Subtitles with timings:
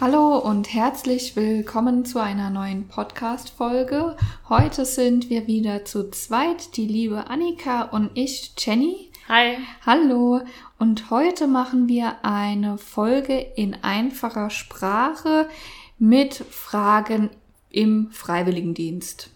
[0.00, 4.16] Hallo und herzlich willkommen zu einer neuen Podcast-Folge.
[4.48, 9.10] Heute sind wir wieder zu zweit, die liebe Annika und ich, Jenny.
[9.28, 9.58] Hi.
[9.84, 10.40] Hallo.
[10.78, 15.50] Und heute machen wir eine Folge in einfacher Sprache
[15.98, 17.28] mit Fragen
[17.68, 19.28] im Freiwilligendienst.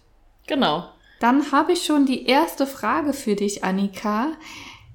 [0.47, 0.89] Genau.
[1.19, 4.29] Dann habe ich schon die erste Frage für dich, Annika.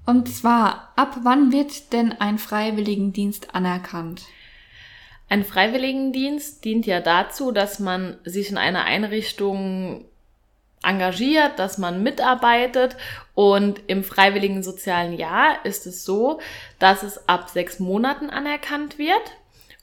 [0.04, 4.22] Und zwar, ab wann wird denn ein Freiwilligendienst anerkannt?
[5.30, 10.04] Ein Freiwilligendienst dient ja dazu, dass man sich in einer Einrichtung
[10.82, 12.96] engagiert, dass man mitarbeitet
[13.34, 16.40] und im freiwilligen sozialen Jahr ist es so,
[16.80, 19.22] dass es ab sechs Monaten anerkannt wird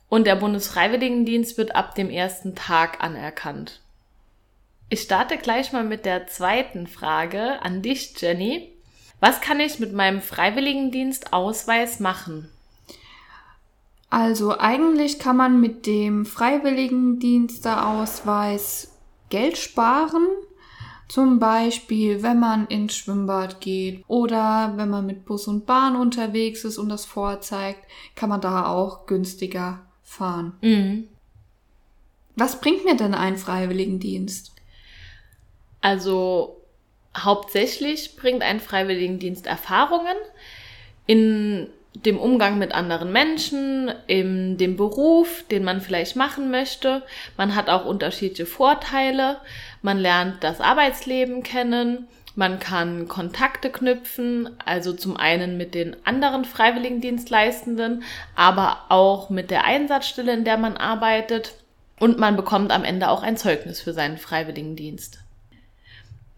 [0.09, 3.79] und der Bundesfreiwilligendienst wird ab dem ersten Tag anerkannt.
[4.89, 8.73] Ich starte gleich mal mit der zweiten Frage an dich, Jenny.
[9.21, 12.49] Was kann ich mit meinem Freiwilligendienstausweis machen?
[14.09, 18.93] Also eigentlich kann man mit dem Freiwilligendiensteausweis
[19.29, 20.25] Geld sparen.
[21.09, 26.65] Zum Beispiel, wenn man ins Schwimmbad geht oder wenn man mit Bus und Bahn unterwegs
[26.65, 27.79] ist und das vorzeigt,
[28.15, 30.57] kann man da auch günstiger fahren.
[30.61, 31.07] Mhm.
[32.35, 34.51] Was bringt mir denn ein Freiwilligendienst?
[35.81, 36.57] Also
[37.17, 40.17] hauptsächlich bringt ein Freiwilligendienst Erfahrungen
[41.05, 41.69] in
[42.05, 47.03] dem Umgang mit anderen Menschen, in dem Beruf, den man vielleicht machen möchte.
[47.37, 49.37] Man hat auch unterschiedliche Vorteile.
[49.81, 52.07] Man lernt das Arbeitsleben kennen.
[52.35, 58.03] Man kann Kontakte knüpfen, also zum einen mit den anderen Freiwilligendienstleistenden,
[58.35, 61.55] aber auch mit der Einsatzstelle, in der man arbeitet.
[61.99, 65.19] Und man bekommt am Ende auch ein Zeugnis für seinen Freiwilligendienst.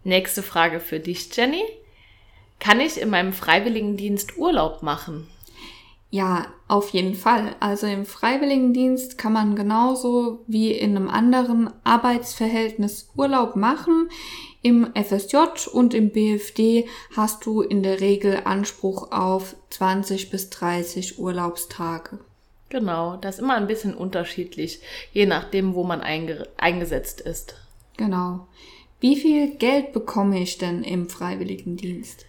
[0.02, 1.64] Nächste Frage für dich, Jenny.
[2.60, 5.28] Kann ich in meinem Freiwilligendienst Urlaub machen?
[6.12, 7.54] Ja, auf jeden Fall.
[7.60, 14.08] Also im Freiwilligendienst kann man genauso wie in einem anderen Arbeitsverhältnis Urlaub machen.
[14.60, 21.20] Im FSJ und im BFD hast du in der Regel Anspruch auf 20 bis 30
[21.20, 22.18] Urlaubstage.
[22.70, 24.80] Genau, das ist immer ein bisschen unterschiedlich,
[25.12, 27.54] je nachdem, wo man einge eingesetzt ist.
[27.96, 28.46] Genau.
[29.00, 32.26] Wie viel Geld bekomme ich denn im Freiwilligendienst?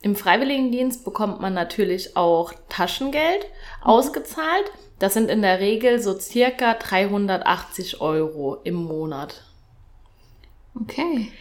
[0.00, 3.46] Im Freiwilligendienst bekommt man natürlich auch Taschengeld
[3.82, 4.70] ausgezahlt.
[4.98, 9.44] Das sind in der Regel so circa 380 Euro im Monat.
[10.80, 11.32] Okay.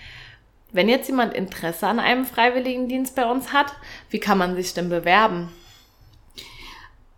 [0.71, 3.73] Wenn jetzt jemand Interesse an einem Freiwilligendienst bei uns hat,
[4.09, 5.51] wie kann man sich denn bewerben?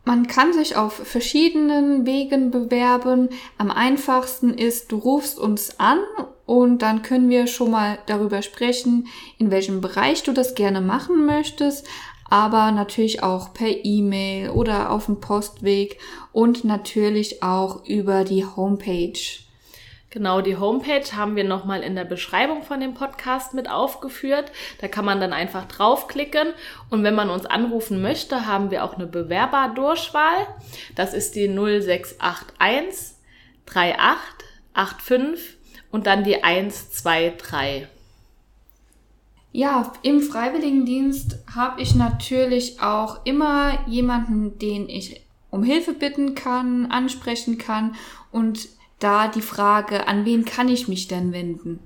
[0.09, 3.30] Man kann sich auf verschiedenen Wegen bewerben.
[3.59, 6.00] Am einfachsten ist, du rufst uns an
[6.47, 9.06] und dann können wir schon mal darüber sprechen,
[9.38, 11.86] in welchem Bereich du das gerne machen möchtest,
[12.28, 16.00] aber natürlich auch per E-Mail oder auf dem Postweg
[16.31, 19.14] und natürlich auch über die Homepage.
[20.12, 24.52] Genau, die Homepage haben wir nochmal in der Beschreibung von dem Podcast mit aufgeführt.
[24.81, 26.47] Da kann man dann einfach draufklicken
[26.90, 30.47] und wenn man uns anrufen möchte, haben wir auch eine Bewerberdurchwahl.
[30.96, 33.18] Das ist die 0681
[33.68, 35.58] 3885
[35.92, 37.88] und dann die 123.
[39.52, 46.88] Ja, im Freiwilligendienst habe ich natürlich auch immer jemanden, den ich um Hilfe bitten kann,
[46.88, 47.96] ansprechen kann
[48.31, 51.80] und da die Frage, an wen kann ich mich denn wenden?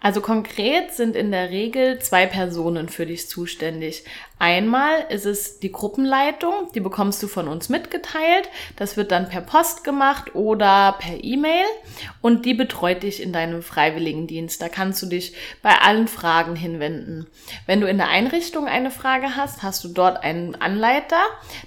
[0.00, 4.04] Also konkret sind in der Regel zwei Personen für dich zuständig.
[4.40, 8.48] Einmal ist es die Gruppenleitung, die bekommst du von uns mitgeteilt.
[8.76, 11.64] Das wird dann per Post gemacht oder per E-Mail
[12.20, 14.62] und die betreut dich in deinem Freiwilligendienst.
[14.62, 17.26] Da kannst du dich bei allen Fragen hinwenden.
[17.66, 21.20] Wenn du in der Einrichtung eine Frage hast, hast du dort einen Anleiter,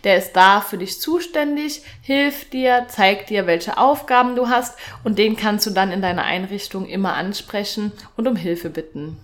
[0.06, 5.20] der ist da für dich zuständig, hilft dir, zeigt dir, welche Aufgaben du hast und
[5.20, 9.18] den kannst du dann in deiner Einrichtung immer ansprechen und um Hilfe bitten.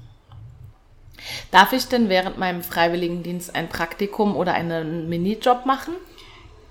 [1.52, 5.94] Darf ich denn während meinem Freiwilligendienst ein Praktikum oder einen Minijob machen?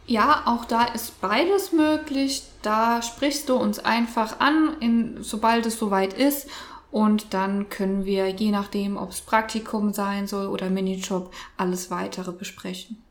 [0.06, 2.42] Ja, auch da ist beides möglich.
[2.62, 6.48] Da sprichst du uns einfach an, in, sobald es soweit ist.
[6.92, 12.32] Und dann können wir, je nachdem, ob es Praktikum sein soll oder Minijob, alles weitere
[12.32, 13.02] besprechen.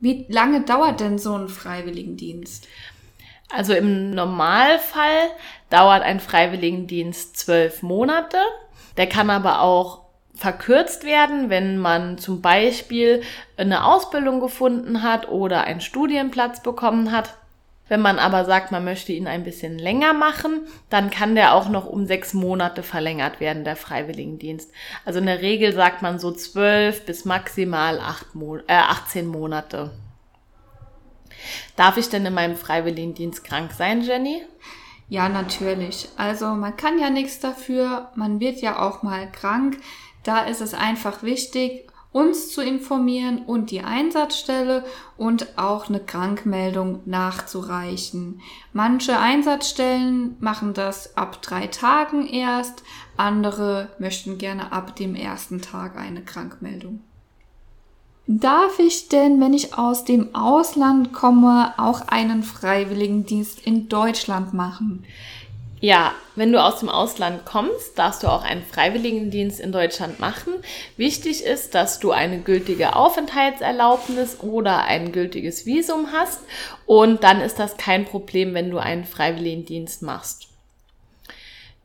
[0.00, 2.66] Wie lange dauert denn so ein Freiwilligendienst?
[3.54, 5.30] Also im Normalfall
[5.68, 8.38] dauert ein Freiwilligendienst zwölf Monate.
[8.96, 10.02] Der kann aber auch
[10.34, 13.22] verkürzt werden, wenn man zum Beispiel
[13.56, 17.36] eine Ausbildung gefunden hat oder einen Studienplatz bekommen hat.
[17.88, 21.68] Wenn man aber sagt, man möchte ihn ein bisschen länger machen, dann kann der auch
[21.68, 24.70] noch um sechs Monate verlängert werden, der Freiwilligendienst.
[25.04, 29.90] Also in der Regel sagt man so zwölf bis maximal acht Mo äh, 18 Monate.
[31.76, 34.42] Darf ich denn in meinem Freiwilligendienst krank sein, Jenny?
[35.12, 36.08] Ja, natürlich.
[36.16, 39.76] Also man kann ja nichts dafür, man wird ja auch mal krank.
[40.22, 44.86] Da ist es einfach wichtig, uns zu informieren und die Einsatzstelle
[45.18, 48.40] und auch eine Krankmeldung nachzureichen.
[48.72, 52.82] Manche Einsatzstellen machen das ab drei Tagen erst,
[53.18, 57.04] andere möchten gerne ab dem ersten Tag eine Krankmeldung.
[58.34, 65.04] Darf ich denn, wenn ich aus dem Ausland komme, auch einen Freiwilligendienst in Deutschland machen?
[65.80, 70.54] Ja, wenn du aus dem Ausland kommst, darfst du auch einen Freiwilligendienst in Deutschland machen.
[70.96, 76.40] Wichtig ist, dass du eine gültige Aufenthaltserlaubnis oder ein gültiges Visum hast
[76.86, 80.48] und dann ist das kein Problem, wenn du einen Freiwilligendienst machst.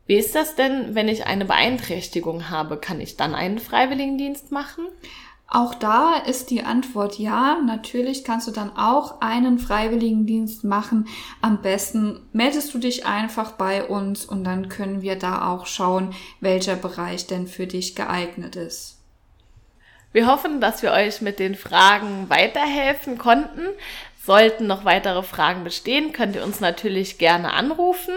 [0.05, 2.77] Wie ist das denn, wenn ich eine Beeinträchtigung habe?
[2.77, 4.85] Kann ich dann einen Freiwilligendienst machen?
[5.49, 7.57] Auch da ist die Antwort ja.
[7.65, 11.07] Natürlich kannst du dann auch einen Freiwilligendienst machen.
[11.41, 16.13] Am besten meldest du dich einfach bei uns und dann können wir da auch schauen,
[16.41, 18.97] welcher Bereich denn für dich geeignet ist.
[20.11, 23.67] Wir hoffen, dass wir euch mit den Fragen weiterhelfen konnten.
[24.21, 28.13] Sollten noch weitere Fragen bestehen, könnt ihr uns natürlich gerne anrufen.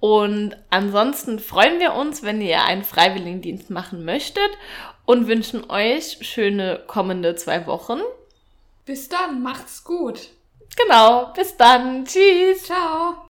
[0.00, 4.50] Und ansonsten freuen wir uns, wenn ihr einen Freiwilligendienst machen möchtet
[5.04, 8.00] und wünschen euch schöne kommende zwei Wochen.
[8.84, 10.28] Bis dann, macht's gut.
[10.76, 12.04] Genau, bis dann.
[12.04, 12.64] Tschüss.
[12.64, 13.27] Ciao.